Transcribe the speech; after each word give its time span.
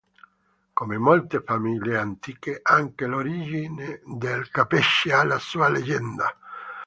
Come 0.73 0.97
molte 0.97 1.43
famiglie 1.43 1.95
antiche, 1.99 2.59
anche 2.63 3.05
l'origine 3.05 4.01
dei 4.03 4.49
Capece 4.49 5.13
ha 5.13 5.23
la 5.23 5.37
sua 5.37 5.69
leggenda. 5.69 6.35